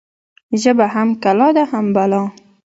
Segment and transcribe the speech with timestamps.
[0.61, 2.23] ژبه هم کلا ده هم بلا.